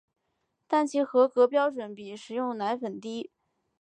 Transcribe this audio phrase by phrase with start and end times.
[0.67, 3.29] 但其合格标准比食用奶粉低。